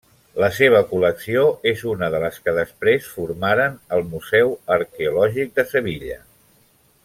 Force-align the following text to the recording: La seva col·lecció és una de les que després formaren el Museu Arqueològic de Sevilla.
La 0.43 0.47
seva 0.59 0.79
col·lecció 0.93 1.43
és 1.71 1.83
una 1.91 2.09
de 2.15 2.21
les 2.23 2.39
que 2.47 2.55
després 2.57 3.11
formaren 3.19 3.77
el 3.99 4.03
Museu 4.15 4.57
Arqueològic 4.79 5.55
de 5.61 5.71
Sevilla. 5.77 6.19